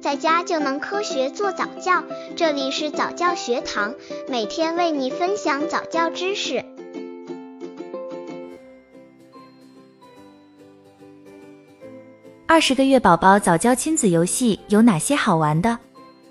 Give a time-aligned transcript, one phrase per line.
[0.00, 2.02] 在家就能科学做早教。
[2.34, 3.94] 这里是早教学堂，
[4.28, 6.64] 每天为你分享早教知识。
[12.46, 15.78] 二十个月宝宝早教亲子游戏有哪些好玩的？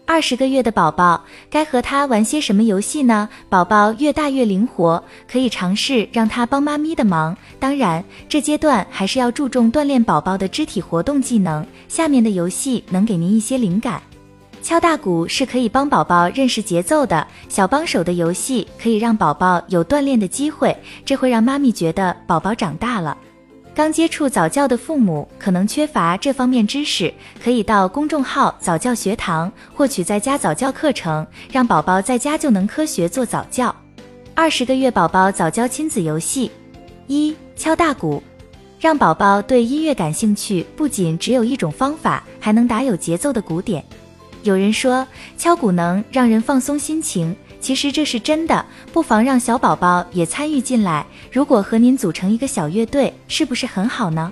[0.09, 3.29] 二十个月的宝宝该和他玩些什么游戏呢？
[3.47, 7.37] 宝宝越大越灵活，可以尝试让他帮妈咪的忙。
[7.59, 11.63] 当然，这阶段还是要注重锻炼宝宝的肢体活动技能。
[11.87, 14.01] 下面的游戏能给您一些灵感。
[14.63, 23.15] 敲大鼓是可以帮宝宝认识节奏的，小帮手的游戏可以让宝宝有锻炼的机会，这会让妈咪觉得宝宝长大了。
[23.75, 33.73] 刚接触早教的父母可能缺乏这方面知识，可以到公众号早教学堂获取在家早教课程，让宝宝在家就能科学做早教。
[34.35, 36.51] 二十个月宝宝早教亲子游戏：
[37.07, 38.21] 一、敲大鼓，
[38.81, 43.81] 让宝宝对音乐感兴趣，不仅只有一种方法，还能打有节奏的鼓点。
[44.43, 47.33] 有人说敲鼓能让人放松心情。
[47.59, 51.05] 其实这是真的，不妨让小宝宝也参与进来。
[51.31, 54.31] 如果和您组成一个小乐队，是不是很好呢？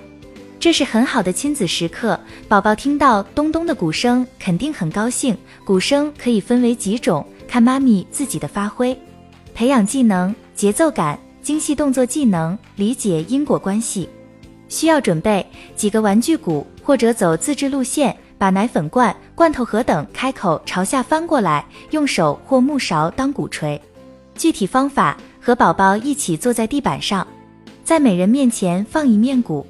[0.60, 2.18] 这是很好的亲子时刻，
[2.48, 5.36] 宝宝听到咚咚的鼓声，肯定很高兴。
[5.64, 8.98] 鼓声可以分为几种，看妈咪自己的发挥。
[9.54, 14.08] 培养技能、节奏感、精细动作技能、理解因果关系。
[14.68, 18.16] 需要准备几个玩具鼓，或者走自制路线。
[18.38, 23.80] 把奶粉罐、罐头盒等开口朝下翻过来，用手或木勺当鼓槌。
[24.36, 27.26] 具体方法：和宝宝一起坐在地板上，
[27.84, 29.66] 在每人面前放一面鼓，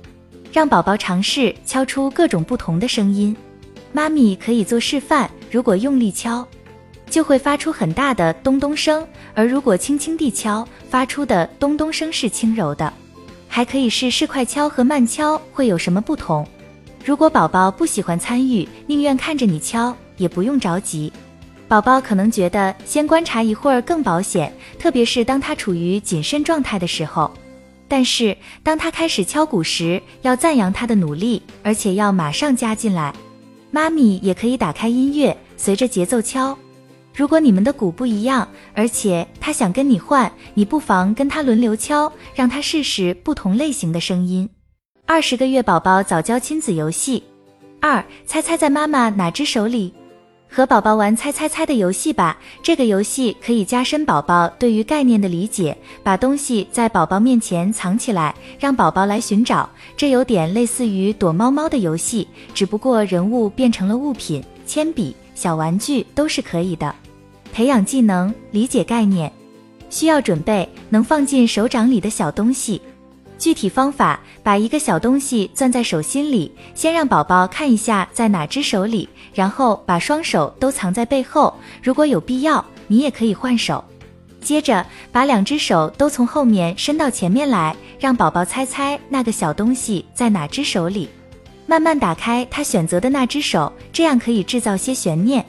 [0.53, 3.35] 让宝宝尝试敲出各种不同的声音。
[3.91, 6.47] 妈咪可以做示范，如果用力敲，
[7.09, 9.03] 就会发出很大的咚咚声；
[9.35, 12.93] 而如果轻轻地敲，发出的咚咚声是轻柔的。
[13.49, 16.47] 还可以试试快敲和慢敲会有什么不同。
[17.09, 21.11] 如果宝宝不喜欢参与，宁愿看着你敲，也不用着急。
[21.67, 27.33] 宝宝可能觉得先观察一会儿更保险，特别是当他处于谨慎状态的时候。
[27.89, 33.15] 但是当他开始敲鼓时，要赞扬他的努力，而且要马上加进来。
[33.71, 36.55] 妈咪也可以打开音乐，随着节奏敲。
[37.15, 44.47] 如果你们的鼓不一样，而且他想跟你换，你不妨跟他轮流敲，让他试试不同类型的声音。
[45.11, 47.23] 二十个月宝宝早教亲子游戏
[47.81, 49.91] 二，猜猜在妈妈哪只手里？
[50.51, 52.37] 和宝宝玩猜猜猜的游戏吧。
[52.63, 55.75] 这个游戏可以加深宝宝对于概念的理解。
[56.03, 59.67] 把东西在宝宝面前藏起来，让宝宝来寻找。
[59.97, 66.95] 这有点类似于躲猫猫的游戏，只不过人物变成了物品，铅笔、小玩具都是可以的。
[67.51, 69.33] 培养技能，理解概念。
[69.89, 72.79] 需要准备能放进手掌里的小东西。
[73.39, 81.55] 具体方法：把一个小东西攥在手心里，先让宝宝看一下在哪只手里，然后把双手都藏在背后。
[81.83, 83.83] 如果有必要，你也可以换手。
[84.41, 91.09] 接着把两只手都从后面伸到前面来，让宝宝猜猜那个小东西在哪只手里。
[91.67, 95.45] 慢慢打开他选择的那只手，这样可以制造些悬念。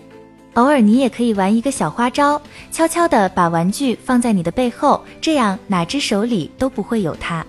[0.56, 7.46] 偶尔你也可以玩一个小花招，悄悄地把玩具放在你的背后，这样哪只手里都不会有它。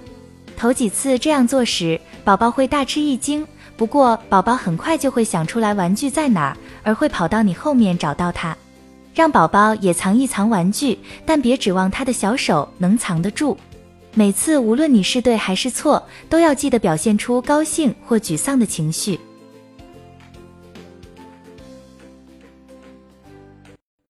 [0.60, 3.46] 头几次这样做时，宝宝会大吃一惊。
[3.78, 8.54] 不过，宝宝很快就会想出来玩具在哪儿，而会跑到你后面找到它。
[9.14, 13.56] 让宝宝也藏一藏玩具，但别指望他的小手能藏得住。
[14.12, 19.18] 每次无论你是对还是错，都要记得表现出高兴或沮丧的情绪。